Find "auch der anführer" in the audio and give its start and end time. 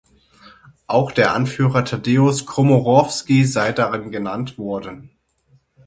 0.87-1.85